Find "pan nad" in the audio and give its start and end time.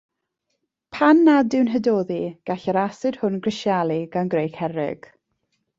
0.95-1.57